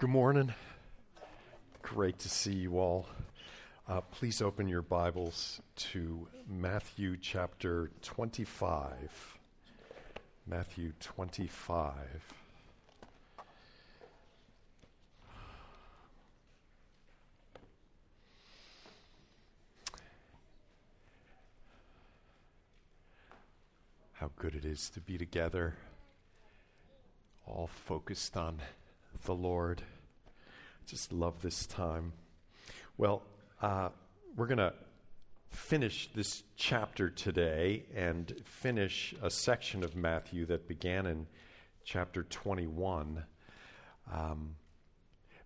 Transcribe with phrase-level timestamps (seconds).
[0.00, 0.54] Good morning.
[1.82, 3.06] Great to see you all.
[3.86, 9.36] Uh, please open your Bibles to Matthew chapter 25.
[10.46, 11.92] Matthew 25.
[24.14, 25.74] How good it is to be together,
[27.46, 28.60] all focused on
[29.24, 29.82] the Lord.
[30.86, 32.12] Just love this time.
[32.96, 33.22] Well,
[33.60, 33.90] uh,
[34.36, 34.72] we're going to
[35.48, 41.26] finish this chapter today and finish a section of Matthew that began in
[41.84, 43.24] chapter 21.
[44.12, 44.56] Um,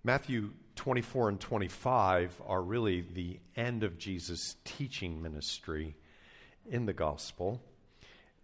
[0.02, 5.96] Matthew 24 and 25 are really the end of Jesus' teaching ministry
[6.70, 7.62] in the gospel.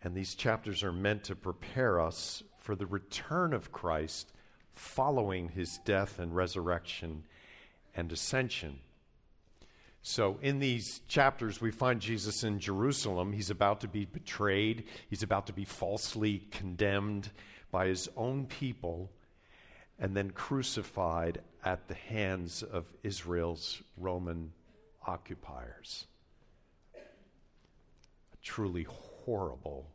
[0.02, 4.32] And these chapters are meant to prepare us for the return of Christ
[4.74, 7.24] following his death and resurrection
[7.94, 8.78] and ascension.
[10.02, 13.32] So, in these chapters, we find Jesus in Jerusalem.
[13.32, 17.30] He's about to be betrayed, he's about to be falsely condemned
[17.70, 19.10] by his own people,
[19.98, 24.52] and then crucified at the hands of Israel's Roman
[25.06, 26.06] occupiers.
[26.94, 28.86] A truly
[29.24, 29.86] horrible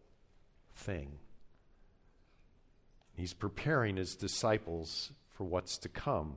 [0.75, 1.17] thing.
[3.15, 6.35] He's preparing his disciples for what's to come.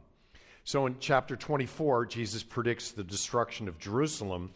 [0.64, 4.50] So in chapter 24, Jesus predicts the destruction of Jerusalem,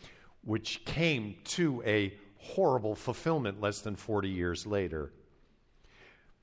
[0.45, 5.11] which came to a horrible fulfillment less than 40 years later.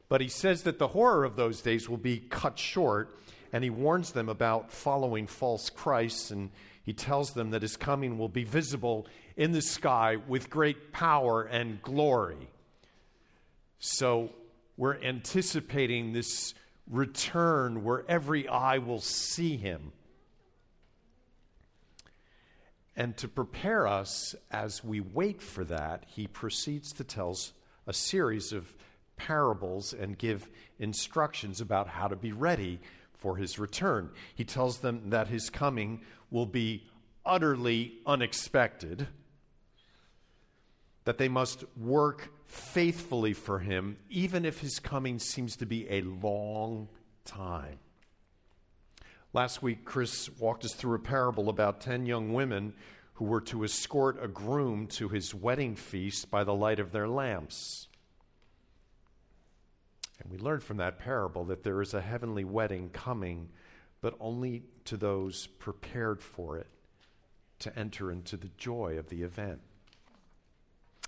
[0.07, 3.15] But he says that the horror of those days will be cut short,
[3.53, 6.49] and he warns them about following false Christs, and
[6.83, 9.05] he tells them that his coming will be visible
[9.37, 12.49] in the sky with great power and glory.
[13.77, 14.31] So
[14.79, 16.53] we're anticipating this
[16.89, 19.91] return where every eye will see him.
[22.95, 27.51] And to prepare us as we wait for that, he proceeds to tell us
[27.87, 28.73] a series of
[29.17, 30.47] parables and give
[30.79, 32.79] instructions about how to be ready
[33.17, 34.09] for his return.
[34.33, 36.87] He tells them that his coming will be
[37.25, 39.09] utterly unexpected,
[41.03, 46.01] that they must work faithfully for him, even if his coming seems to be a
[46.01, 46.89] long
[47.23, 47.77] time.
[49.33, 52.73] Last week, Chris walked us through a parable about 10 young women
[53.13, 57.07] who were to escort a groom to his wedding feast by the light of their
[57.07, 57.87] lamps.
[60.19, 63.49] And we learned from that parable that there is a heavenly wedding coming,
[64.01, 66.67] but only to those prepared for it
[67.59, 69.59] to enter into the joy of the event.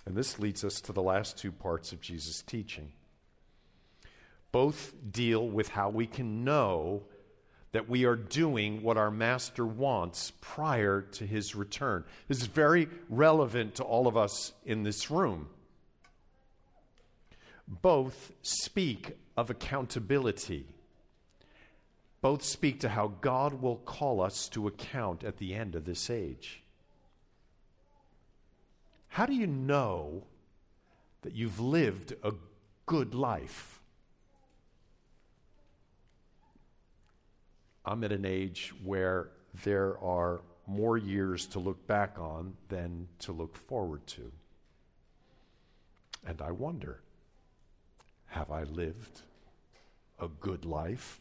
[0.04, 2.92] And this leads us to the last two parts of Jesus' teaching.
[4.50, 7.02] Both deal with how we can know
[7.72, 12.04] that we are doing what our master wants prior to his return.
[12.28, 15.48] This is very relevant to all of us in this room.
[17.66, 20.66] Both speak of accountability.
[22.20, 26.10] Both speak to how God will call us to account at the end of this
[26.10, 26.62] age.
[29.12, 30.22] How do you know
[31.20, 32.32] that you've lived a
[32.86, 33.78] good life?
[37.84, 39.28] I'm at an age where
[39.64, 44.32] there are more years to look back on than to look forward to.
[46.26, 47.02] And I wonder
[48.28, 49.20] have I lived
[50.18, 51.20] a good life?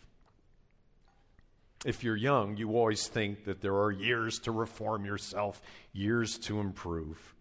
[1.84, 6.62] If you're young, you always think that there are years to reform yourself, years to
[6.62, 7.34] improve.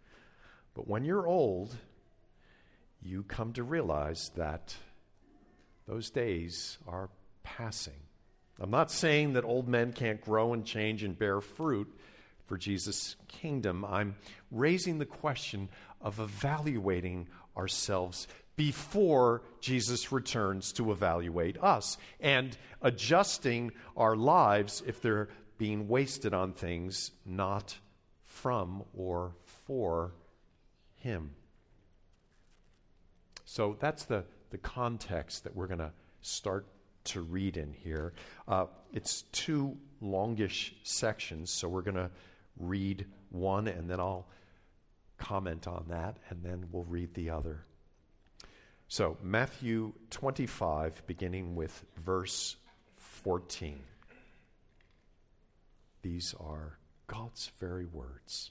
[0.80, 1.76] But when you're old,
[3.02, 4.74] you come to realize that
[5.86, 7.10] those days are
[7.42, 8.00] passing.
[8.58, 11.94] I'm not saying that old men can't grow and change and bear fruit
[12.46, 13.84] for Jesus' kingdom.
[13.84, 14.16] I'm
[14.50, 15.68] raising the question
[16.00, 18.26] of evaluating ourselves
[18.56, 25.28] before Jesus returns to evaluate us and adjusting our lives if they're
[25.58, 27.76] being wasted on things not
[28.24, 29.32] from or
[29.66, 30.12] for
[31.00, 31.32] him.
[33.44, 35.92] So that's the, the context that we're going to
[36.22, 36.66] start
[37.04, 38.12] to read in here.
[38.46, 42.10] Uh, it's two longish sections, so we're going to
[42.58, 44.26] read one and then I'll
[45.18, 47.64] comment on that and then we'll read the other.
[48.88, 52.56] So, Matthew 25, beginning with verse
[52.96, 53.80] 14.
[56.02, 58.50] These are God's very words.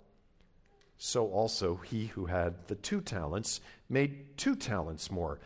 [1.03, 3.59] So also he who had the two talents
[3.89, 5.39] made two talents more.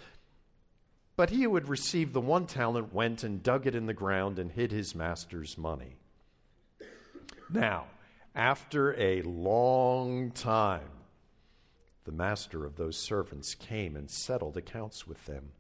[1.16, 4.38] But he who had received the one talent went and dug it in the ground
[4.38, 5.96] and hid his master's money.
[7.50, 7.86] Now,
[8.36, 10.92] after a long time,
[12.04, 15.54] the master of those servants came and settled accounts with them.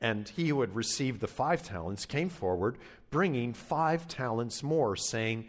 [0.00, 2.78] And he who had received the five talents came forward,
[3.10, 5.48] bringing five talents more, saying,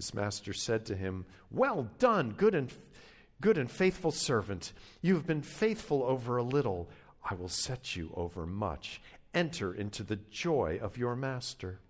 [0.00, 2.72] His master said to him, Well done, good and,
[3.42, 4.72] good and faithful servant.
[5.02, 6.88] You have been faithful over a little.
[7.22, 9.02] I will set you over much.
[9.34, 11.80] Enter into the joy of your master.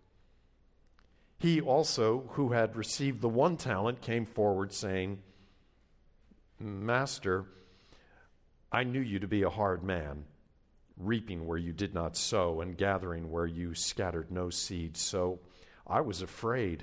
[1.38, 5.20] He also, who had received the one talent, came forward, saying,
[6.58, 7.44] Master,
[8.72, 10.24] I knew you to be a hard man,
[10.96, 14.96] reaping where you did not sow, and gathering where you scattered no seed.
[14.96, 15.38] So
[15.86, 16.82] I was afraid,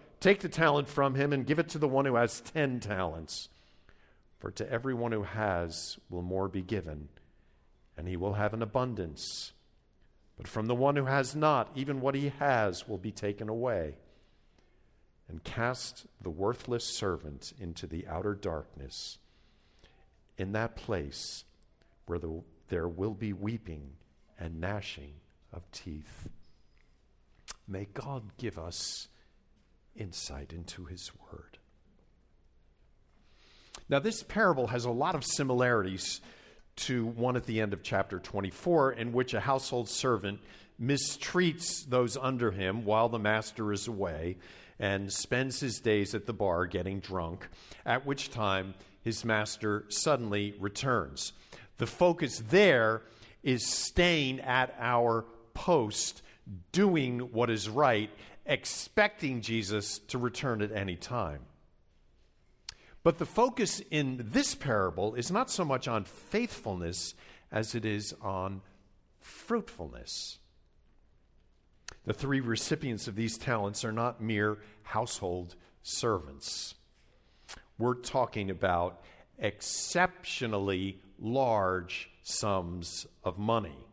[0.21, 3.49] take the talent from him and give it to the one who has ten talents.
[4.39, 7.09] For to everyone who has will more be given,
[7.95, 9.51] and he will have an abundance.
[10.37, 13.97] But from the one who has not, even what he has will be taken away.
[15.29, 19.19] And cast the worthless servant into the outer darkness
[20.37, 21.45] in that place
[22.07, 23.91] where the, there will be weeping
[24.39, 25.13] and gnashing
[25.53, 26.27] of teeth.
[27.67, 29.07] May God give us
[29.95, 31.57] insight into His Word.
[33.89, 36.21] Now, this parable has a lot of similarities
[36.77, 40.39] to one at the end of chapter 24, in which a household servant
[40.81, 44.37] mistreats those under him while the master is away
[44.79, 47.47] and spends his days at the bar getting drunk,
[47.85, 48.73] at which time
[49.03, 51.33] his master suddenly returns.
[51.77, 53.03] The focus there
[53.43, 56.23] is staying at our post,
[56.71, 58.09] doing what is right,
[58.45, 61.41] expecting Jesus to return at any time.
[63.03, 67.15] But the focus in this parable is not so much on faithfulness
[67.51, 68.61] as it is on
[69.19, 70.37] fruitfulness.
[72.05, 76.75] The three recipients of these talents are not mere household servants
[77.81, 79.01] we're talking about
[79.39, 83.87] exceptionally large sums of money.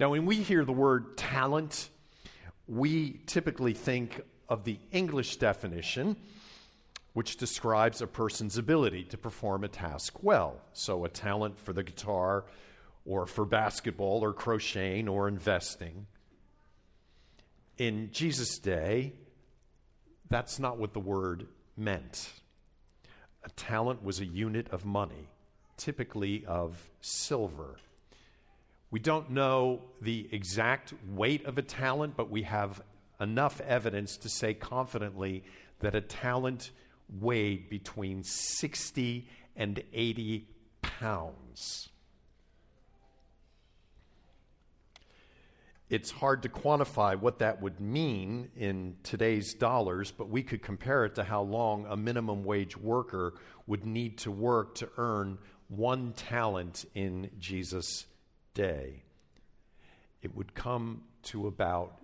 [0.00, 1.90] Now, when we hear the word talent,
[2.68, 6.16] we typically think of the English definition,
[7.14, 10.60] which describes a person's ability to perform a task well.
[10.72, 12.44] So, a talent for the guitar,
[13.04, 16.06] or for basketball, or crocheting, or investing.
[17.78, 19.14] In Jesus' day,
[20.28, 21.46] that's not what the word
[21.76, 22.30] meant.
[23.44, 25.28] A talent was a unit of money,
[25.76, 27.76] typically of silver.
[28.90, 32.80] We don't know the exact weight of a talent, but we have
[33.20, 35.44] enough evidence to say confidently
[35.80, 36.70] that a talent
[37.20, 40.46] weighed between 60 and 80
[40.82, 41.90] pounds.
[45.90, 51.04] it's hard to quantify what that would mean in today's dollars, but we could compare
[51.06, 53.34] it to how long a minimum wage worker
[53.66, 58.06] would need to work to earn one talent in Jesus'
[58.54, 59.02] day.
[60.22, 61.98] It would come to about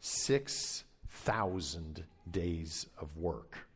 [0.00, 3.68] 6,000 days of work.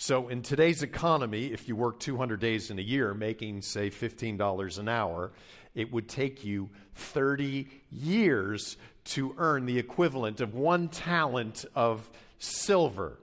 [0.00, 4.78] So, in today's economy, if you work 200 days in a year, making, say, $15
[4.78, 5.32] an hour,
[5.74, 13.18] it would take you 30 years to earn the equivalent of one talent of silver.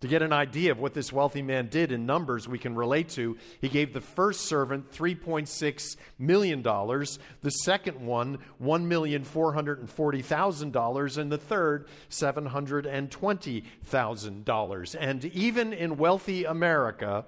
[0.00, 3.08] To get an idea of what this wealthy man did in numbers we can relate
[3.10, 11.88] to, he gave the first servant $3.6 million, the second one $1,440,000, and the third
[12.10, 14.96] $720,000.
[15.00, 17.24] And even in wealthy America,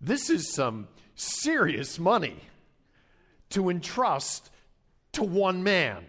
[0.00, 2.36] this is some serious money
[3.50, 4.50] to entrust
[5.12, 6.06] to one man.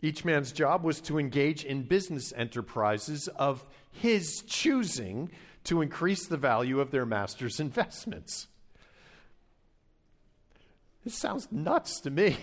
[0.00, 5.30] Each man's job was to engage in business enterprises of his choosing
[5.64, 8.46] to increase the value of their master's investments.
[11.04, 12.36] This sounds nuts to me.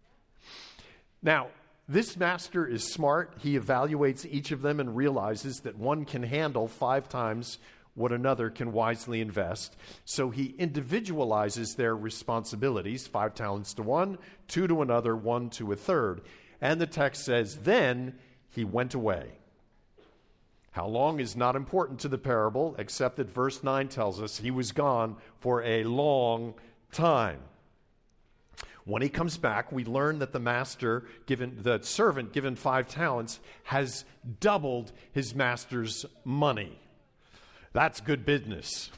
[1.22, 1.48] now,
[1.88, 3.34] this master is smart.
[3.38, 7.58] He evaluates each of them and realizes that one can handle five times
[7.94, 9.76] what another can wisely invest.
[10.04, 15.76] So he individualizes their responsibilities five talents to one, two to another, one to a
[15.76, 16.22] third.
[16.60, 18.14] And the text says, Then
[18.50, 19.32] he went away.
[20.72, 24.50] How long is not important to the parable, except that verse 9 tells us he
[24.50, 26.54] was gone for a long
[26.92, 27.40] time.
[28.84, 33.40] When he comes back, we learn that the master, given the servant given five talents,
[33.64, 34.04] has
[34.40, 36.78] doubled his master's money.
[37.72, 38.90] That's good business.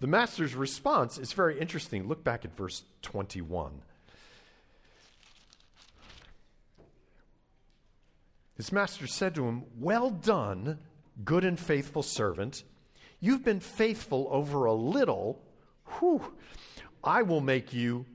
[0.00, 2.06] The master's response is very interesting.
[2.06, 3.82] Look back at verse 21.
[8.56, 10.78] His master said to him, Well done,
[11.24, 12.64] good and faithful servant.
[13.20, 15.42] You've been faithful over a little.
[15.98, 16.34] Whew,
[17.02, 18.06] I will make you,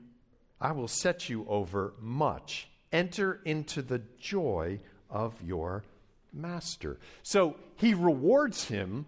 [0.60, 2.68] I will set you over much.
[2.92, 5.84] Enter into the joy of your
[6.32, 6.98] master.
[7.22, 9.06] So he rewards him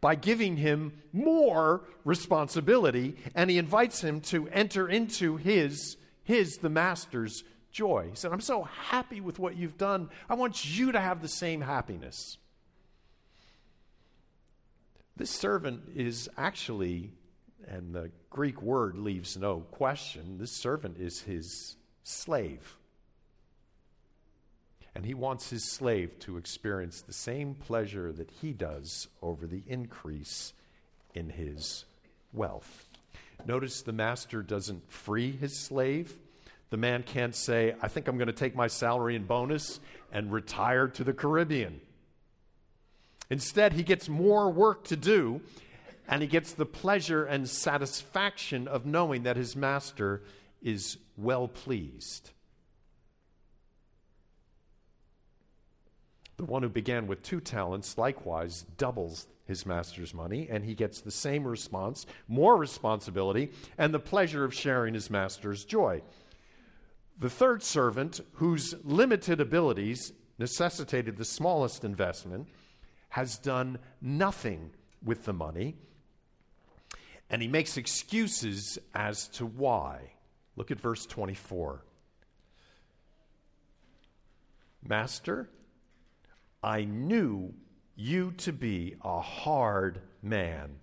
[0.00, 6.70] by giving him more responsibility and he invites him to enter into his his the
[6.70, 8.06] master's joy.
[8.08, 10.08] He said, I'm so happy with what you've done.
[10.30, 12.38] I want you to have the same happiness.
[15.16, 17.10] This servant is actually,
[17.66, 22.76] and the Greek word leaves no question, this servant is his slave.
[24.94, 29.64] And he wants his slave to experience the same pleasure that he does over the
[29.66, 30.52] increase
[31.12, 31.84] in his
[32.32, 32.88] wealth.
[33.44, 36.14] Notice the master doesn't free his slave.
[36.74, 39.78] The man can't say, I think I'm going to take my salary and bonus
[40.10, 41.80] and retire to the Caribbean.
[43.30, 45.40] Instead, he gets more work to do,
[46.08, 50.22] and he gets the pleasure and satisfaction of knowing that his master
[50.64, 52.32] is well pleased.
[56.38, 61.00] The one who began with two talents likewise doubles his master's money, and he gets
[61.00, 66.02] the same response, more responsibility, and the pleasure of sharing his master's joy.
[67.18, 72.48] The third servant, whose limited abilities necessitated the smallest investment,
[73.10, 74.70] has done nothing
[75.02, 75.76] with the money,
[77.30, 80.12] and he makes excuses as to why.
[80.56, 81.84] Look at verse 24.
[84.86, 85.48] Master,
[86.62, 87.54] I knew
[87.96, 90.76] you to be a hard man,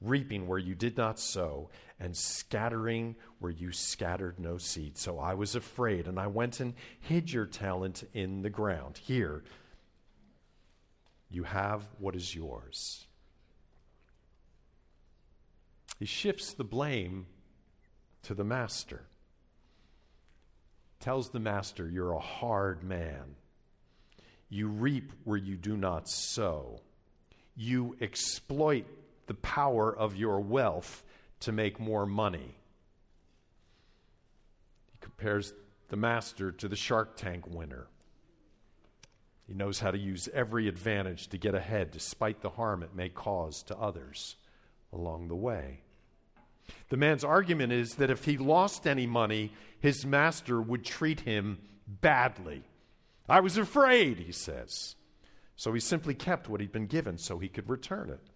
[0.00, 4.96] reaping where you did not sow, and scattering where you scattered no seed.
[4.96, 8.98] So I was afraid, and I went and hid your talent in the ground.
[8.98, 9.42] Here,
[11.28, 13.06] you have what is yours.
[15.98, 17.26] He shifts the blame
[18.22, 19.02] to the master.
[20.98, 23.36] Tells the master, You're a hard man.
[24.48, 26.80] You reap where you do not sow.
[27.54, 28.86] You exploit
[29.30, 31.04] the power of your wealth
[31.38, 32.56] to make more money.
[34.90, 35.52] He compares
[35.88, 37.86] the master to the Shark Tank winner.
[39.46, 43.08] He knows how to use every advantage to get ahead despite the harm it may
[43.08, 44.34] cause to others
[44.92, 45.82] along the way.
[46.88, 51.60] The man's argument is that if he lost any money, his master would treat him
[51.86, 52.64] badly.
[53.28, 54.96] I was afraid, he says.
[55.54, 58.29] So he simply kept what he'd been given so he could return it.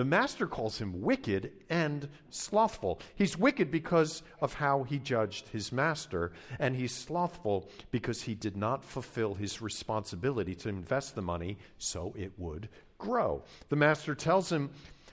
[0.00, 3.02] The master calls him wicked and slothful.
[3.16, 8.56] He's wicked because of how he judged his master, and he's slothful because he did
[8.56, 13.42] not fulfill his responsibility to invest the money so it would grow.
[13.68, 14.70] The master tells him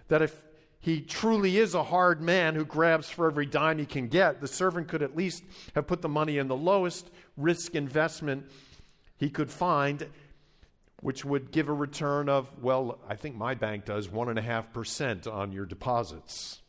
[0.08, 0.46] that if
[0.79, 4.48] he truly is a hard man who grabs for every dime he can get, the
[4.48, 5.44] servant could at least
[5.75, 8.50] have put the money in the lowest risk investment
[9.17, 10.08] he could find
[11.01, 15.65] which would give a return of, well, I think my bank does 1.5% on your
[15.65, 16.61] deposits.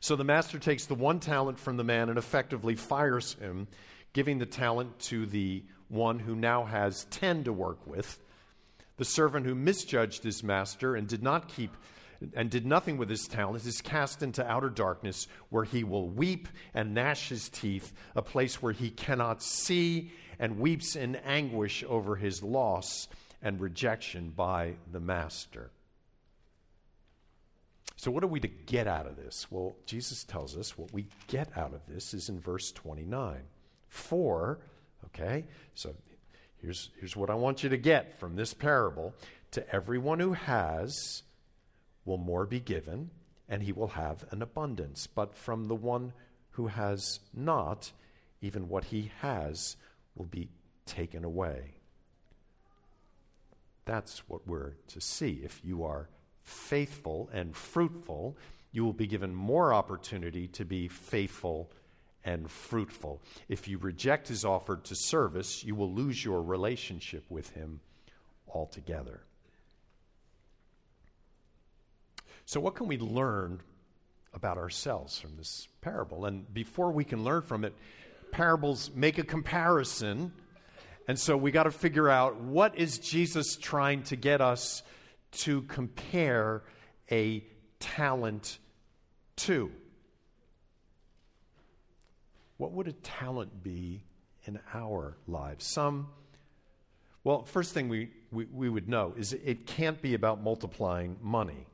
[0.00, 3.68] So the master takes the one talent from the man and effectively fires him,
[4.12, 8.20] giving the talent to the one who now has 10 to work with.
[8.96, 11.76] The servant who misjudged his master and did not keep
[12.34, 16.48] and did nothing with his talent is cast into outer darkness where he will weep
[16.74, 22.16] and gnash his teeth, a place where he cannot see and weeps in anguish over
[22.16, 23.08] his loss
[23.42, 25.70] and rejection by the master.
[27.96, 29.46] So, what are we to get out of this?
[29.50, 33.38] Well, Jesus tells us what we get out of this is in verse 29.
[33.88, 34.58] For,
[35.06, 35.94] okay, so
[36.60, 39.14] here's, here's what I want you to get from this parable.
[39.52, 41.22] To everyone who has,
[42.04, 43.10] will more be given,
[43.48, 45.06] and he will have an abundance.
[45.06, 46.12] But from the one
[46.50, 47.92] who has not,
[48.40, 49.76] even what he has
[50.14, 50.48] will be
[50.86, 51.74] taken away.
[53.84, 55.40] That's what we're to see.
[55.44, 56.08] If you are
[56.42, 58.36] faithful and fruitful,
[58.70, 61.70] you will be given more opportunity to be faithful
[62.24, 63.20] and fruitful.
[63.48, 67.80] If you reject his offer to service, you will lose your relationship with him
[68.52, 69.20] altogether.
[72.44, 73.60] So, what can we learn
[74.34, 76.26] about ourselves from this parable?
[76.26, 77.74] And before we can learn from it,
[78.30, 80.32] parables make a comparison.
[81.06, 84.82] And so we got to figure out what is Jesus trying to get us
[85.32, 86.62] to compare
[87.10, 87.44] a
[87.78, 88.58] talent
[89.36, 89.70] to?
[92.56, 94.04] What would a talent be
[94.44, 95.66] in our lives?
[95.66, 96.08] Some,
[97.24, 101.66] well, first thing we, we, we would know is it can't be about multiplying money.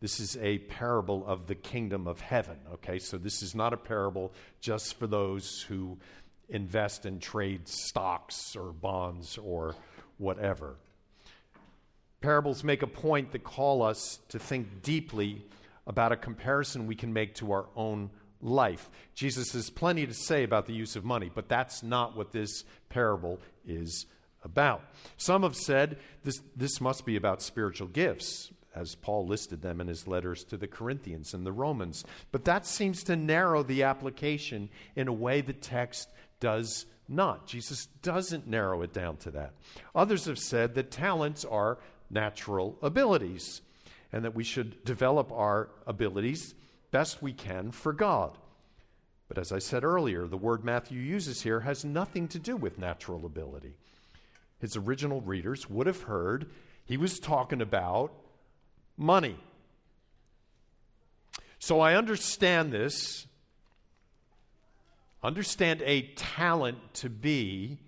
[0.00, 2.98] This is a parable of the kingdom of heaven, okay?
[2.98, 5.98] So this is not a parable just for those who
[6.48, 9.74] invest and trade stocks or bonds or
[10.18, 10.76] whatever.
[12.20, 15.44] Parables make a point that call us to think deeply
[15.86, 18.90] about a comparison we can make to our own life.
[19.14, 22.64] Jesus has plenty to say about the use of money, but that's not what this
[22.88, 24.06] parable is
[24.44, 24.82] about.
[25.16, 29.88] Some have said this, this must be about spiritual gifts as Paul listed them in
[29.88, 32.04] his letters to the Corinthians and the Romans.
[32.30, 36.10] But that seems to narrow the application in a way the text
[36.40, 37.46] does not.
[37.46, 39.54] Jesus doesn't narrow it down to that.
[39.94, 41.78] Others have said that talents are
[42.10, 43.62] natural abilities
[44.12, 46.54] and that we should develop our abilities
[46.90, 48.36] best we can for God.
[49.28, 52.78] But as I said earlier, the word Matthew uses here has nothing to do with
[52.78, 53.74] natural ability.
[54.58, 56.50] His original readers would have heard
[56.84, 58.12] he was talking about
[58.98, 59.36] money.
[61.58, 63.26] So I understand this.
[65.22, 67.78] Understand a talent to be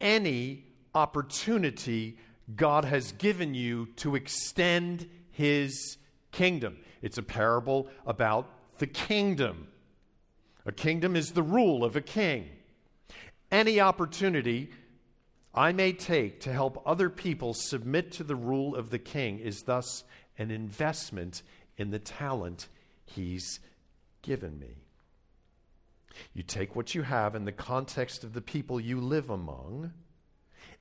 [0.00, 2.16] any opportunity
[2.56, 5.98] God has given you to extend his
[6.32, 6.78] kingdom.
[7.02, 9.68] It's a parable about the kingdom.
[10.66, 12.48] A kingdom is the rule of a king.
[13.50, 14.70] Any opportunity
[15.54, 19.62] I may take to help other people submit to the rule of the king is
[19.62, 20.02] thus
[20.36, 21.42] an investment
[21.76, 22.68] in the talent
[23.04, 23.60] he's
[24.22, 24.78] given me.
[26.32, 29.92] You take what you have in the context of the people you live among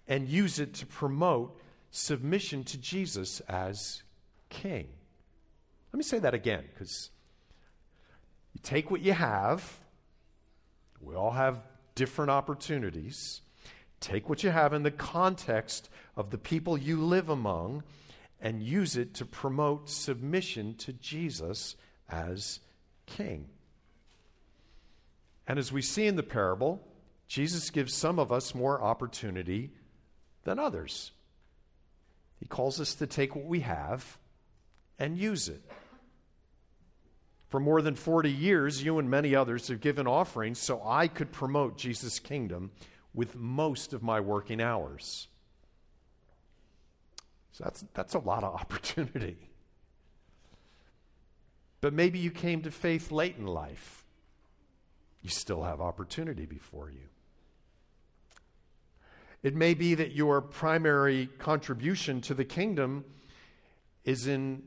[0.07, 1.59] and use it to promote
[1.91, 4.01] submission to Jesus as
[4.49, 4.87] king.
[5.91, 7.11] Let me say that again because
[8.53, 9.77] you take what you have,
[10.99, 11.61] we all have
[11.93, 13.41] different opportunities
[14.03, 17.83] Take what you have in the context of the people you live among
[18.41, 21.77] and use it to promote submission to Jesus
[22.09, 22.59] as
[23.05, 23.47] king.
[25.47, 26.85] And as we see in the parable,
[27.29, 29.71] Jesus gives some of us more opportunity
[30.43, 31.13] than others.
[32.41, 34.17] He calls us to take what we have
[34.99, 35.61] and use it.
[37.47, 41.31] For more than 40 years, you and many others have given offerings so I could
[41.31, 42.71] promote Jesus' kingdom
[43.13, 45.27] with most of my working hours.
[47.51, 49.37] So that's, that's a lot of opportunity.
[51.81, 54.03] But maybe you came to faith late in life.
[55.21, 57.09] You still have opportunity before you.
[59.41, 63.03] It may be that your primary contribution to the kingdom
[64.05, 64.63] is in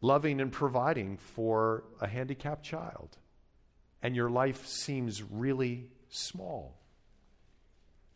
[0.00, 3.18] loving and providing for a handicapped child,
[4.02, 6.78] and your life seems really small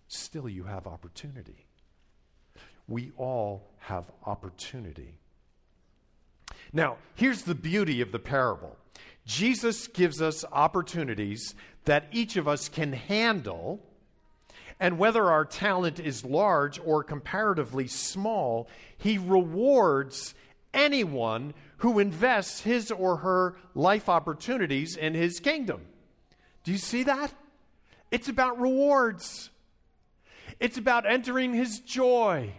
[0.09, 1.67] still you have opportunity.
[2.89, 5.15] We all have opportunity.
[6.73, 8.77] Now, here's the beauty of the parable
[9.27, 13.83] Jesus gives us opportunities that each of us can handle
[14.81, 20.35] And whether our talent is large or comparatively small, He rewards
[20.73, 25.81] anyone who invests his or her life opportunities in His kingdom.
[26.65, 27.33] Do you see that?
[28.11, 29.51] It's about rewards,
[30.61, 32.53] it's about entering His joy,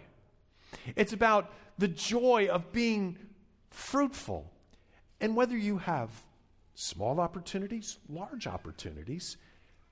[0.96, 3.18] it's about the joy of being
[3.70, 4.50] fruitful.
[5.20, 6.10] And whether you have
[6.74, 9.36] small opportunities, large opportunities,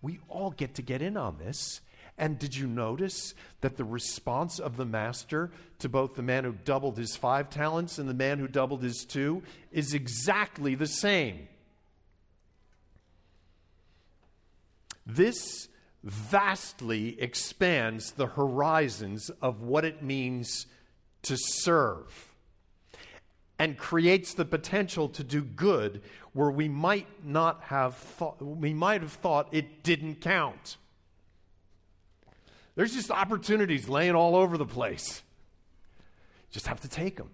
[0.01, 1.81] we all get to get in on this.
[2.16, 6.53] And did you notice that the response of the master to both the man who
[6.64, 11.47] doubled his five talents and the man who doubled his two is exactly the same?
[15.07, 15.68] This
[16.03, 20.67] vastly expands the horizons of what it means
[21.23, 22.33] to serve
[23.59, 29.03] and creates the potential to do good where we might not have thought we might
[29.03, 30.77] have thought it didn't count.
[32.77, 35.23] There's just opportunities laying all over the place.
[36.51, 37.31] Just have to take them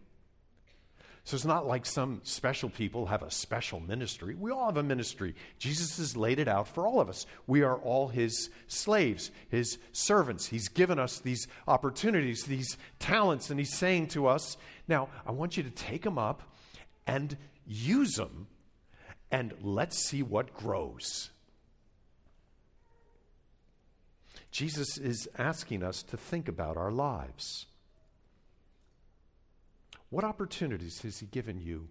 [1.24, 4.34] so it's not like some special people have a special ministry.
[4.34, 5.34] We all have a ministry.
[5.58, 7.24] Jesus has laid it out for all of us.
[7.46, 10.46] We are all his slaves, his servants.
[10.46, 15.56] He's given us these opportunities, these talents, and he's saying to us, now, I want
[15.56, 16.42] you to take them up
[17.06, 18.46] and use them,
[19.30, 21.30] and let's see what grows.
[24.50, 27.64] Jesus is asking us to think about our lives.
[30.14, 31.88] What opportunities has He given you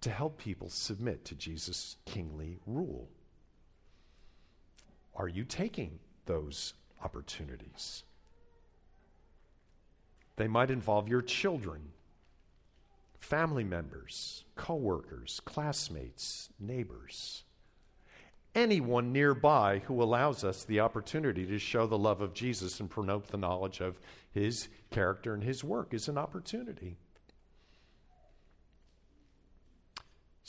[0.00, 3.10] to help people submit to Jesus' kingly rule?
[5.14, 6.72] Are you taking those
[7.04, 8.04] opportunities?
[10.36, 11.90] They might involve your children,
[13.20, 17.44] family members, coworkers, classmates, neighbors.
[18.54, 23.26] Anyone nearby who allows us the opportunity to show the love of Jesus and promote
[23.26, 26.96] the knowledge of his character and his work is an opportunity.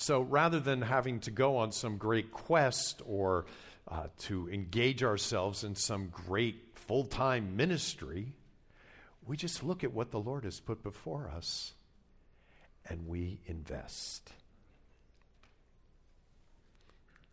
[0.02, 3.48] So rather than having to go on some great quest or
[3.86, 8.32] uh, to engage ourselves in some great full time ministry,
[9.26, 11.74] we just look at what the Lord has put before us
[12.88, 14.32] and we invest.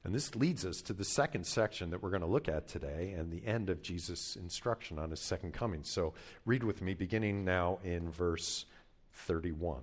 [0.02, 3.14] And this leads us to the second section that we're going to look at today
[3.16, 5.84] and the end of Jesus' instruction on his second coming.
[5.84, 8.64] So read with me, beginning now in verse
[9.12, 9.82] 31.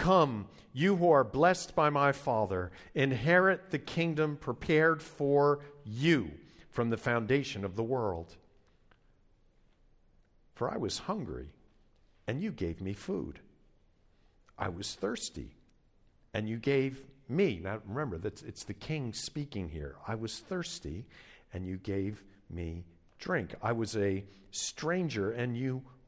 [0.00, 6.30] Come, you who are blessed by my Father, inherit the kingdom prepared for you
[6.70, 8.34] from the foundation of the world.
[10.54, 11.50] For I was hungry,
[12.26, 13.40] and you gave me food.
[14.58, 15.54] I was thirsty,
[16.32, 17.60] and you gave me.
[17.62, 19.96] Now remember, that's, it's the king speaking here.
[20.08, 21.04] I was thirsty,
[21.52, 22.86] and you gave me
[23.18, 23.54] drink.
[23.62, 25.82] I was a stranger, and you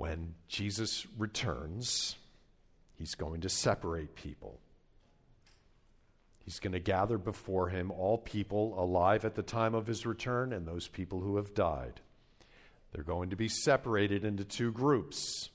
[0.00, 2.16] When Jesus returns,
[2.96, 4.58] he's going to separate people.
[6.42, 10.54] He's going to gather before him all people alive at the time of his return
[10.54, 12.00] and those people who have died.
[12.92, 15.50] They're going to be separated into two groups.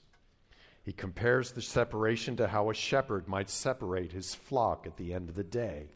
[0.83, 5.29] He compares the separation to how a shepherd might separate his flock at the end
[5.29, 5.87] of the day.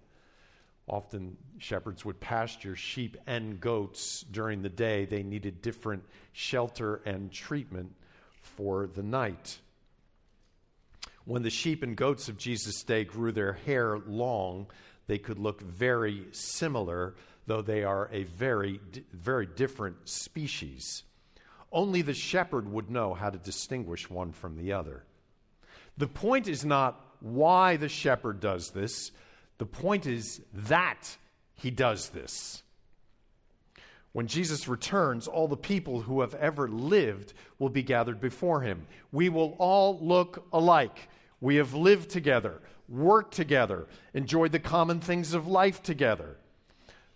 [0.88, 5.05] Often, shepherds would pasture sheep and goats during the day.
[5.05, 7.93] They needed different shelter and treatment
[8.55, 9.59] for the night.
[11.25, 14.67] When the sheep and goats of Jesus' day grew their hair long,
[15.07, 18.79] they could look very similar, though they are a very,
[19.12, 21.03] very different species.
[21.71, 25.03] Only the shepherd would know how to distinguish one from the other.
[25.97, 29.12] The point is not why the shepherd does this,
[29.57, 31.17] the point is that
[31.53, 32.63] he does this.
[34.11, 38.87] When Jesus returns, all the people who have ever lived will be gathered before him.
[39.11, 41.09] We will all look alike.
[41.41, 46.37] We have lived together, worked together, enjoyed the common things of life together.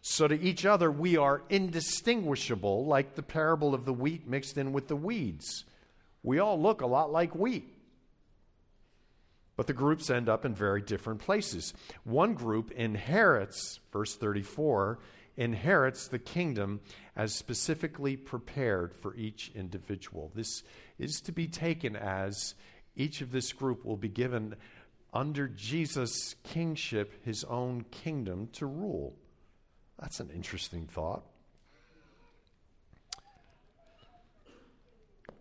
[0.01, 4.73] So to each other, we are indistinguishable, like the parable of the wheat mixed in
[4.73, 5.65] with the weeds.
[6.21, 7.73] We all look a lot like wheat.
[9.55, 11.73] But the groups end up in very different places.
[12.03, 14.99] One group inherits, verse 34,
[15.37, 16.79] inherits the kingdom
[17.15, 20.31] as specifically prepared for each individual.
[20.35, 20.63] This
[20.99, 22.55] is to be taken as
[22.95, 24.55] each of this group will be given
[25.13, 29.15] under Jesus' kingship his own kingdom to rule.
[29.99, 31.23] That's an interesting thought.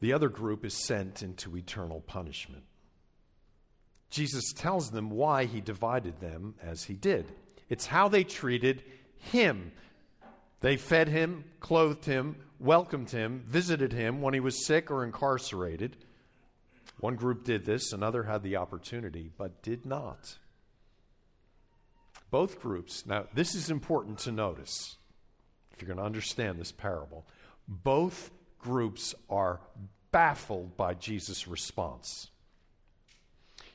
[0.00, 2.64] The other group is sent into eternal punishment.
[4.10, 7.32] Jesus tells them why he divided them as he did.
[7.70, 8.82] It's how they treated
[9.22, 9.72] him.
[10.60, 15.96] They fed him, clothed him, welcomed him, visited him when he was sick or incarcerated.
[17.00, 20.38] One group did this, another had the opportunity, but did not.
[22.30, 24.96] Both groups, now this is important to notice
[25.72, 27.26] if you're going to understand this parable.
[27.66, 29.60] Both groups are
[30.12, 32.30] baffled by Jesus' response.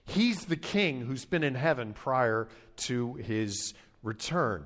[0.05, 4.65] He's the king who's been in heaven prior to his return.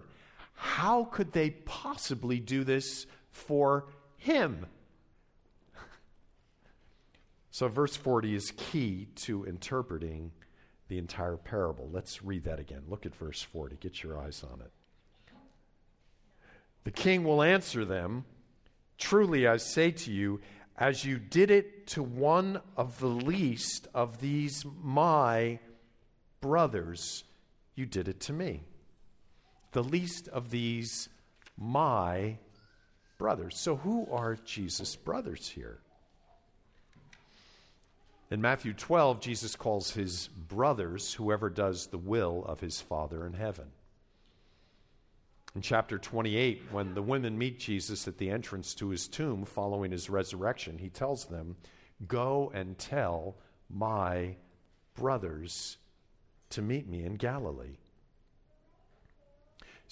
[0.61, 4.67] How could they possibly do this for him?
[7.53, 10.31] So, verse 40 is key to interpreting
[10.87, 11.89] the entire parable.
[11.91, 12.83] Let's read that again.
[12.87, 13.75] Look at verse 40.
[13.75, 14.71] Get your eyes on it.
[16.85, 18.23] The king will answer them
[19.01, 20.41] Truly, I say to you,
[20.77, 25.57] as you did it to one of the least of these my
[26.39, 27.23] brothers,
[27.75, 28.61] you did it to me.
[29.71, 31.09] The least of these
[31.57, 32.37] my
[33.17, 33.57] brothers.
[33.57, 35.79] So, who are Jesus' brothers here?
[38.31, 43.33] In Matthew 12, Jesus calls his brothers whoever does the will of his Father in
[43.33, 43.65] heaven.
[45.53, 49.91] In chapter 28, when the women meet Jesus at the entrance to his tomb following
[49.91, 51.57] his resurrection, he tells them,
[52.07, 53.35] Go and tell
[53.69, 54.37] my
[54.95, 55.77] brothers
[56.51, 57.77] to meet me in Galilee.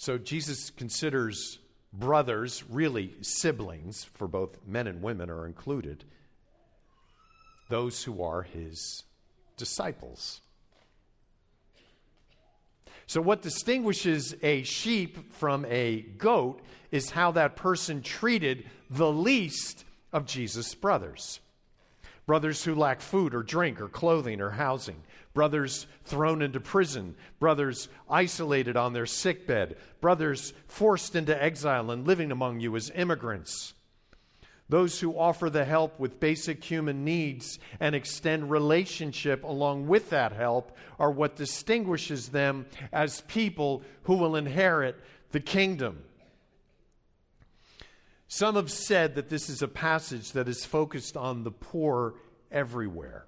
[0.00, 1.58] So Jesus considers
[1.92, 6.04] brothers, really siblings, for both men and women are included,
[7.68, 9.04] those who are his
[9.58, 10.40] disciples.
[13.06, 19.84] So, what distinguishes a sheep from a goat is how that person treated the least
[20.14, 21.40] of Jesus' brothers.
[22.24, 25.02] Brothers who lack food or drink or clothing or housing.
[25.32, 27.14] Brothers thrown into prison.
[27.38, 29.76] Brothers isolated on their sickbed.
[30.00, 33.74] Brothers forced into exile and living among you as immigrants.
[34.68, 40.32] Those who offer the help with basic human needs and extend relationship along with that
[40.32, 44.96] help are what distinguishes them as people who will inherit
[45.32, 46.04] the kingdom.
[48.28, 52.14] Some have said that this is a passage that is focused on the poor
[52.52, 53.26] everywhere.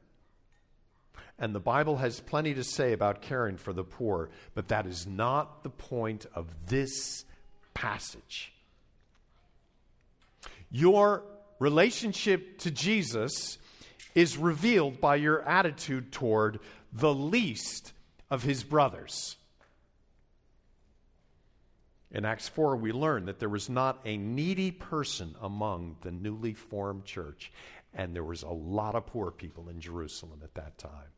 [1.42, 5.09] And the Bible has plenty to say about caring for the poor, but that is
[5.09, 7.24] not the point of this
[7.74, 8.52] passage.
[10.70, 11.24] Your
[11.59, 13.59] relationship to Jesus
[14.14, 16.61] is revealed by your attitude toward
[16.92, 17.92] the least
[18.31, 19.37] of his brothers.
[22.12, 26.55] In Acts 4, we learn that there was not a needy person among the newly
[26.55, 27.50] formed church,
[27.92, 31.11] and there was a lot of poor people in Jerusalem at that time.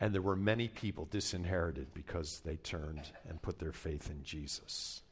[0.00, 5.02] And there were many people disinherited because they turned and put their faith in Jesus.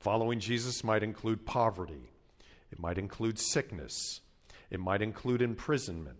[0.00, 2.10] Following Jesus might include poverty,
[2.70, 4.20] it might include sickness,
[4.70, 6.16] it might include imprisonment.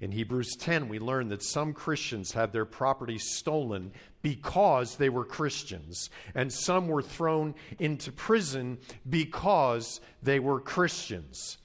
[0.00, 5.24] In Hebrews 10, we learn that some Christians had their property stolen because they were
[5.24, 11.58] Christians, and some were thrown into prison because they were Christians.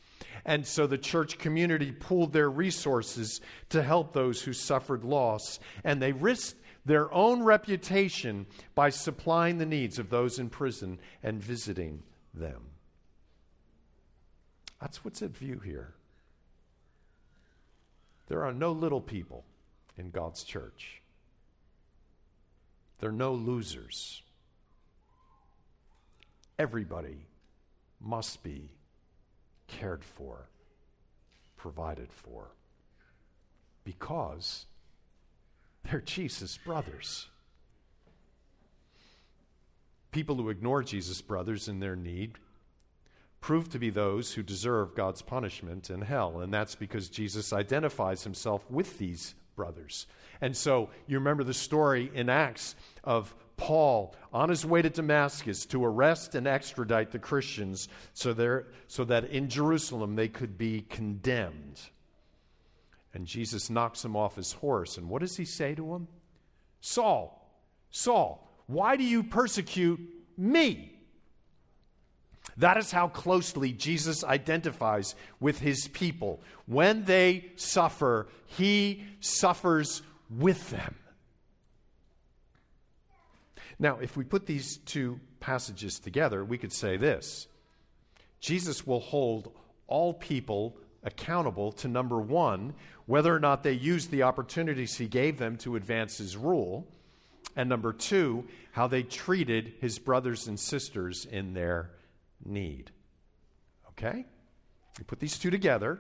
[0.43, 6.01] And so the church community pooled their resources to help those who suffered loss, and
[6.01, 8.45] they risked their own reputation
[8.75, 12.61] by supplying the needs of those in prison and visiting them.
[14.79, 15.93] That's what's at view here.
[18.27, 19.45] There are no little people
[19.97, 21.01] in God's church.
[22.99, 24.21] There are no losers.
[26.57, 27.25] Everybody
[27.99, 28.69] must be
[29.67, 30.49] cared for,
[31.57, 32.51] provided for,
[33.83, 34.65] because
[35.83, 37.27] they're Jesus' brothers.
[40.11, 42.35] People who ignore Jesus' brothers in their need
[43.41, 46.39] prove to be those who deserve God's punishment in hell.
[46.39, 50.07] And that's because Jesus identifies himself with these brothers.
[50.41, 55.65] And so you remember the story in Acts of Paul on his way to Damascus
[55.67, 60.81] to arrest and extradite the Christians so, there, so that in Jerusalem they could be
[60.81, 61.79] condemned.
[63.13, 64.97] And Jesus knocks him off his horse.
[64.97, 66.07] And what does he say to him?
[66.81, 67.49] Saul,
[67.89, 69.99] Saul, why do you persecute
[70.37, 70.91] me?
[72.57, 76.41] That is how closely Jesus identifies with his people.
[76.65, 80.95] When they suffer, he suffers with them.
[83.79, 87.47] Now, if we put these two passages together, we could say this
[88.39, 89.51] Jesus will hold
[89.87, 92.73] all people accountable to number one,
[93.05, 96.87] whether or not they used the opportunities he gave them to advance his rule,
[97.55, 101.91] and number two, how they treated his brothers and sisters in their
[102.43, 102.91] need.
[103.89, 104.25] Okay?
[104.97, 105.99] You put these two together.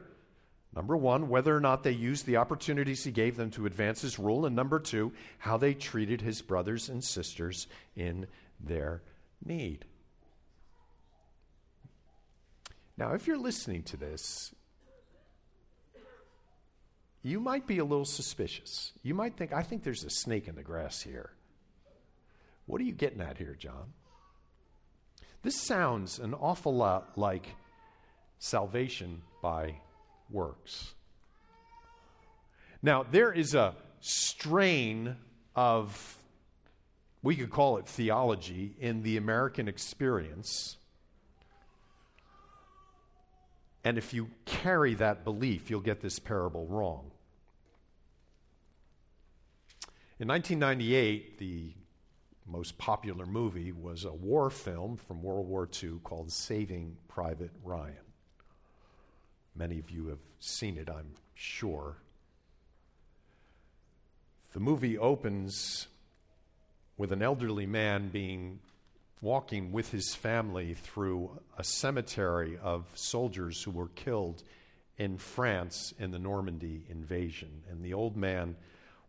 [0.75, 4.19] Number one, whether or not they used the opportunities he gave them to advance his
[4.19, 4.45] rule.
[4.45, 8.27] And number two, how they treated his brothers and sisters in
[8.59, 9.01] their
[9.43, 9.85] need.
[12.97, 14.53] Now, if you're listening to this,
[17.21, 18.91] you might be a little suspicious.
[19.01, 21.31] You might think, I think there's a snake in the grass here.
[22.65, 23.93] What are you getting at here, John?
[25.41, 27.47] This sounds an awful lot like
[28.39, 29.79] salvation by
[30.29, 30.93] works.
[32.81, 35.15] Now, there is a strain
[35.55, 36.17] of,
[37.23, 40.77] we could call it theology, in the American experience.
[43.83, 47.11] And if you carry that belief, you'll get this parable wrong.
[50.19, 51.73] In 1998, the
[52.45, 58.04] most popular movie was a war film from World War II called Saving Private Ryan.
[59.55, 61.97] Many of you have seen it, I'm sure.
[64.53, 65.87] The movie opens
[66.97, 68.59] with an elderly man being
[69.21, 74.43] walking with his family through a cemetery of soldiers who were killed
[74.97, 77.63] in France in the Normandy invasion.
[77.69, 78.55] And the old man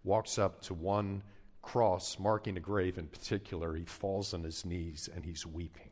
[0.04, 1.22] walks up to one
[1.62, 5.90] cross marking a grave in particular, he falls on his knees and he's weeping.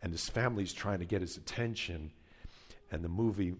[0.00, 2.12] And his family's trying to get his attention,
[2.92, 3.54] and the movie,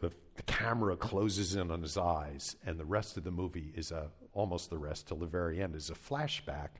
[0.00, 3.92] the, the camera closes in on his eyes, and the rest of the movie is
[3.92, 6.70] a, almost the rest till the very end, is a flashback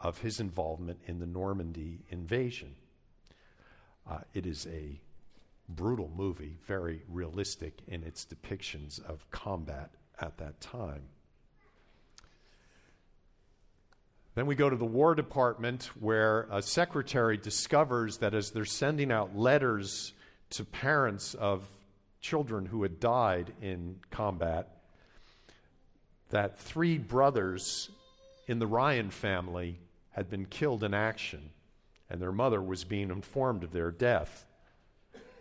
[0.00, 2.74] of his involvement in the Normandy invasion.
[4.10, 5.00] Uh, it is a
[5.68, 9.90] brutal movie, very realistic in its depictions of combat
[10.20, 11.02] at that time.
[14.34, 19.10] Then we go to the War Department, where a secretary discovers that as they're sending
[19.10, 20.12] out letters
[20.50, 21.66] to parents of
[22.20, 24.68] children who had died in combat,
[26.30, 27.90] that three brothers
[28.46, 29.78] in the Ryan family
[30.10, 31.50] had been killed in action,
[32.08, 34.46] and their mother was being informed of their death.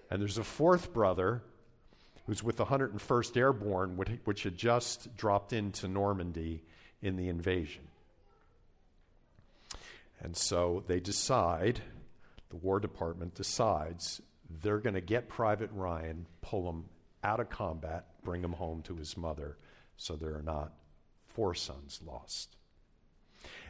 [0.09, 1.41] And there's a fourth brother
[2.25, 6.63] who's with the 101st Airborne, which had just dropped into Normandy
[7.01, 7.83] in the invasion.
[10.19, 11.81] And so they decide,
[12.49, 14.21] the War Department decides,
[14.61, 16.85] they're going to get Private Ryan, pull him
[17.23, 19.57] out of combat, bring him home to his mother,
[19.97, 20.73] so there are not
[21.27, 22.55] four sons lost.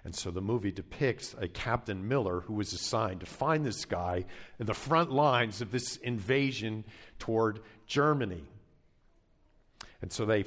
[0.04, 4.26] And so the movie depicts a Captain Miller who was assigned to find this guy
[4.60, 6.86] in the front lines of this invasion
[7.18, 8.44] toward Germany.
[10.02, 10.46] And so they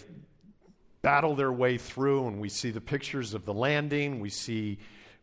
[1.03, 4.21] battle their way through, and we see the pictures of the landing.
[4.21, 4.79] We see,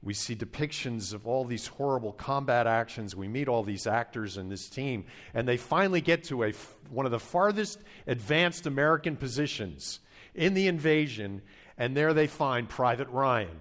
[0.06, 3.16] we see depictions of all these horrible combat actions.
[3.16, 6.54] We meet all these actors in this team, and they finally get to a,
[6.90, 10.00] one of the farthest advanced American positions
[10.34, 11.42] in the invasion,
[11.78, 13.60] and there they find Private Ryan.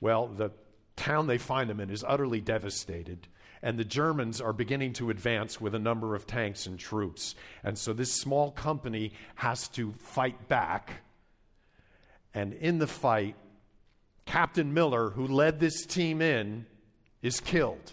[0.00, 0.50] Well, the
[0.96, 3.28] town they find him in is utterly devastated
[3.62, 7.36] and the Germans are beginning to advance with a number of tanks and troops.
[7.62, 11.04] And so this small company has to fight back.
[12.34, 13.36] And in the fight,
[14.32, 16.64] Captain Miller, who led this team in,
[17.20, 17.92] is killed.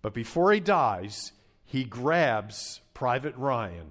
[0.00, 1.32] But before he dies,
[1.66, 3.90] he grabs Private Ryan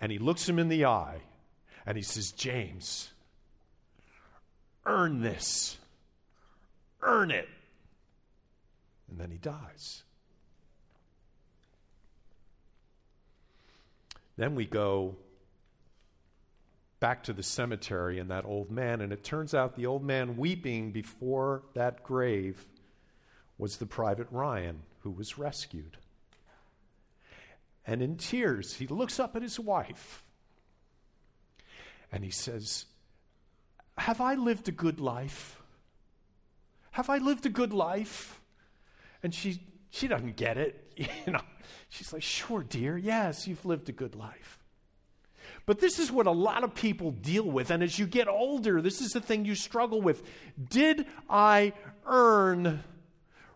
[0.00, 1.22] and he looks him in the eye
[1.84, 3.10] and he says, James,
[4.86, 5.76] earn this.
[7.02, 7.48] Earn it
[9.10, 10.04] and then he dies.
[14.36, 15.16] Then we go
[17.00, 20.36] back to the cemetery and that old man, and it turns out the old man
[20.36, 22.66] weeping before that grave
[23.58, 25.96] was the private Ryan who was rescued.
[27.86, 30.24] And in tears, he looks up at his wife
[32.10, 32.86] and he says,
[33.98, 35.60] Have I lived a good life?
[36.92, 38.40] Have I lived a good life?
[39.22, 40.80] And she, she doesn't get it.
[41.26, 41.40] You know,
[41.88, 44.63] she's like, sure, dear, yes, you've lived a good life.
[45.66, 47.70] But this is what a lot of people deal with.
[47.70, 50.22] And as you get older, this is the thing you struggle with.
[50.68, 51.72] Did I
[52.06, 52.82] earn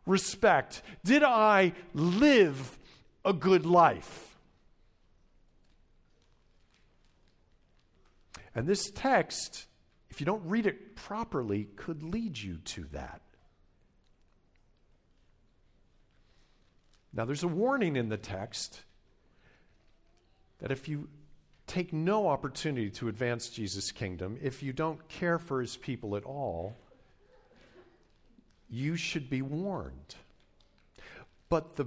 [0.06, 0.82] respect?
[1.04, 2.78] Did I live
[3.24, 4.36] a good life?
[8.54, 9.66] And this text,
[10.08, 13.20] if you don't read it properly, could lead you to that.
[17.12, 18.82] Now, there's a warning in the text
[20.60, 21.08] that if you
[21.68, 26.24] take no opportunity to advance Jesus' kingdom, if you don't care for his people at
[26.24, 26.74] all,
[28.68, 30.16] you should be warned.
[31.48, 31.86] But the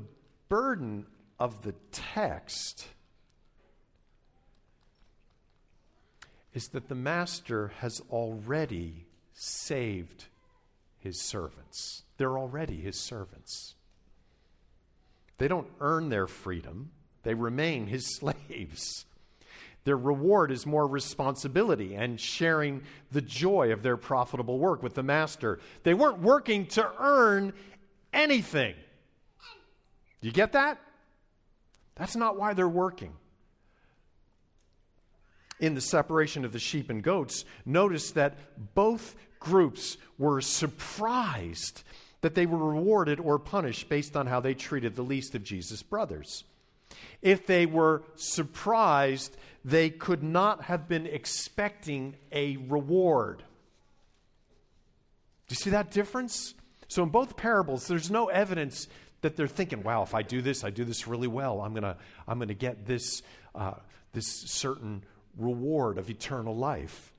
[0.50, 1.06] burden
[1.40, 2.88] of the text
[6.54, 10.26] is that the master has already saved
[11.00, 12.04] his servants.
[12.18, 13.76] They're already his servants.
[15.38, 16.92] They don't earn their freedom,
[17.24, 19.06] they remain his slaves.
[19.84, 25.04] Their reward is more responsibility and sharing the joy of their profitable work with the
[25.04, 25.60] master.
[25.84, 27.54] They weren't working to earn
[28.14, 28.76] anything.
[30.22, 30.80] Do you get that?
[31.96, 33.14] That's not why they're working.
[35.60, 38.38] In the separation of the sheep and goats, notice that
[38.76, 41.84] both groups were surprised
[42.22, 45.82] that they were rewarded or punished based on how they treated the least of Jesus'
[45.82, 46.44] brothers.
[47.22, 53.40] If they were surprised, they could not have been expecting a reward.
[53.40, 56.54] Do you see that difference?
[56.88, 58.88] So, in both parables, there's no evidence
[59.22, 61.84] that they're thinking, wow, if I do this, I do this really well, I'm going
[61.84, 61.98] to
[62.28, 63.22] I'm to get this,
[63.54, 63.74] uh,
[64.14, 65.04] this certain
[65.38, 67.14] reward of eternal life.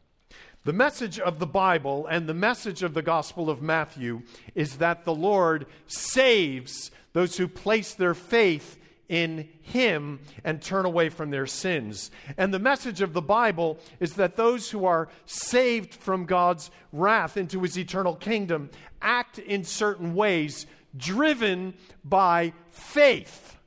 [0.64, 4.22] The message of the Bible and the message of the Gospel of Matthew
[4.54, 8.78] is that the Lord saves those who place their faith
[9.12, 12.10] in Him and turn away from their sins.
[12.38, 17.36] And the message of the Bible is that those who are saved from God's wrath
[17.36, 18.70] into His eternal kingdom
[19.02, 23.58] act in certain ways driven by faith,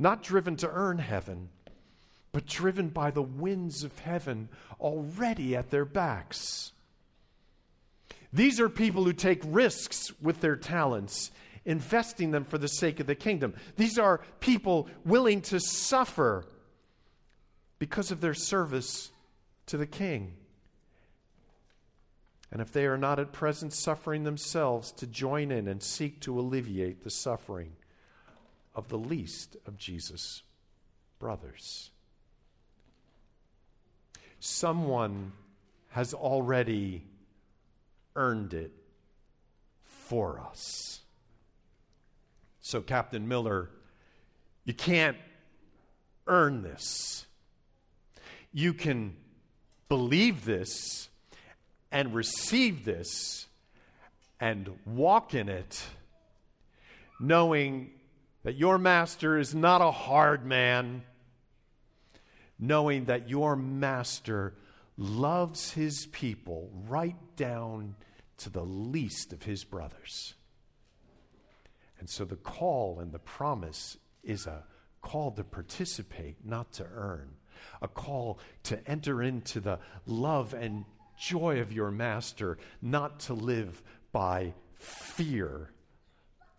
[0.00, 1.50] not driven to earn heaven
[2.30, 4.48] but driven by the winds of heaven
[4.80, 6.72] already at their backs.
[8.32, 11.30] These are people who take risks with their talents,
[11.68, 13.54] investing them for the sake of the kingdom.
[13.76, 16.44] These are people willing to suffer
[17.78, 19.10] because of their service
[19.66, 20.32] to the king.
[22.50, 26.40] And if they are not at present suffering themselves, to join in and seek to
[26.40, 27.72] alleviate the suffering
[28.74, 30.42] of the least of Jesus'
[31.20, 31.90] brothers
[34.40, 35.32] someone
[35.90, 37.04] has already
[38.14, 38.72] earned it
[39.84, 40.97] for us.
[42.70, 43.70] So, Captain Miller,
[44.66, 45.16] you can't
[46.26, 47.24] earn this.
[48.52, 49.16] You can
[49.88, 51.08] believe this
[51.90, 53.46] and receive this
[54.38, 55.82] and walk in it,
[57.18, 57.90] knowing
[58.42, 61.04] that your master is not a hard man
[62.58, 64.52] knowing that your master
[64.98, 67.94] loves his people right down
[68.36, 70.34] to the least of his brothers.
[71.98, 74.64] And so the call and the promise is a
[75.02, 77.30] call to participate, not to earn,
[77.82, 80.84] a call to enter into the love and
[81.18, 83.82] joy of your master, not to live
[84.12, 85.70] by fear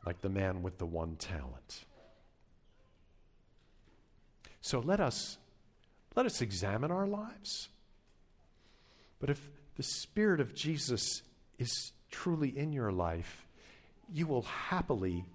[0.06, 1.86] like the man with the one talent.
[4.62, 5.38] So let us
[6.16, 7.70] let us examine our lives.
[9.20, 9.40] But if
[9.78, 11.22] the spirit of Jesus
[11.58, 13.46] is truly in your life,
[14.14, 15.26] you will happily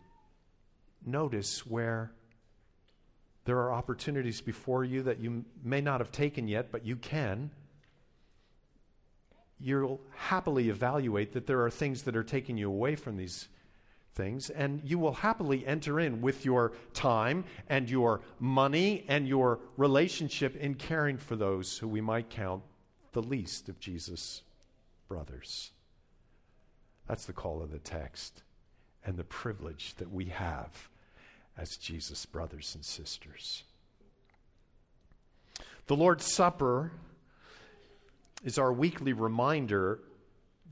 [1.04, 2.12] notice where
[3.44, 7.50] there are opportunities before you that you may not have taken yet, but you can.
[9.60, 13.48] You'll happily evaluate that there are things that are taking you away from these
[14.14, 19.58] things, and you will happily enter in with your time and your money and your
[19.76, 22.62] relationship in caring for those who we might count
[23.12, 24.42] the least of Jesus'
[25.08, 25.72] brothers.
[27.06, 28.42] That's the call of the text
[29.04, 30.88] and the privilege that we have
[31.56, 33.64] as Jesus' brothers and sisters.
[35.86, 36.92] The Lord's Supper
[38.42, 40.00] is our weekly reminder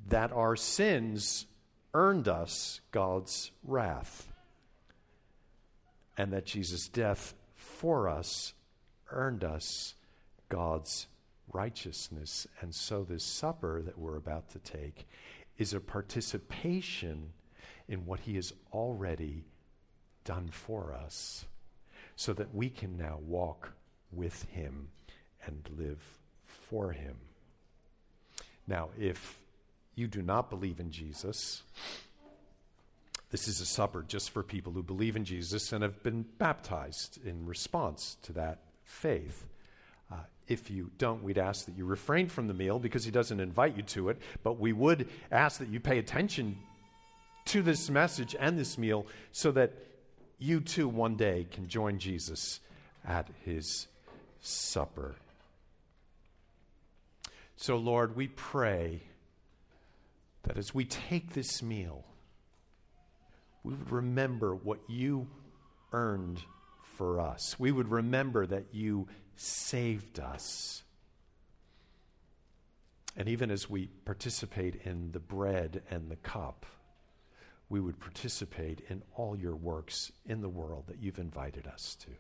[0.09, 1.47] that our sins
[1.95, 4.33] earned us God's wrath,
[6.17, 8.55] and that Jesus' death for us
[9.11, 9.95] earned us
[10.49, 11.07] God's
[11.53, 12.47] righteousness.
[12.61, 15.07] And so, this supper that we're about to take
[15.59, 17.33] is a participation
[17.89, 19.45] in what He has already
[20.25, 21.45] done for us,
[22.17, 23.73] so that we can now walk
[24.13, 24.89] with Him
[25.45, 26.01] and live
[26.45, 27.17] for Him.
[28.67, 29.39] Now, if
[29.95, 31.63] you do not believe in Jesus,
[33.31, 37.19] this is a supper just for people who believe in Jesus and have been baptized
[37.25, 39.47] in response to that faith.
[40.11, 40.17] Uh,
[40.49, 43.77] if you don't, we'd ask that you refrain from the meal because he doesn't invite
[43.77, 46.59] you to it, but we would ask that you pay attention
[47.53, 49.75] to this message and this meal so that
[50.39, 52.61] you too one day can join Jesus
[53.07, 53.89] at his
[54.41, 55.17] supper.
[57.57, 59.03] So, Lord, we pray
[60.45, 62.07] that as we take this meal,
[63.63, 65.29] we would remember what you
[65.93, 66.41] earned
[66.97, 67.57] for us.
[67.59, 70.85] We would remember that you saved us.
[73.15, 76.65] And even as we participate in the bread and the cup,
[77.73, 82.11] we would participate in all your works in the world that you've invited us to.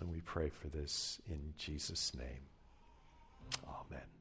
[0.00, 2.48] And we pray for this in Jesus' name.
[3.68, 4.15] Amen.